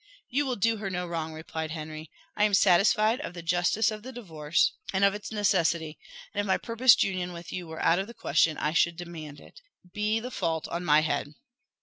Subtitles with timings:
[0.31, 2.09] "You will do her no wrong," replied Henry.
[2.35, 5.99] "I am satisfied of the justice of the divorce, and of its necessity;
[6.33, 9.39] and if my purposed union with you were out of the question, I should demand
[9.39, 9.61] it.
[9.93, 11.35] Be the fault on my head."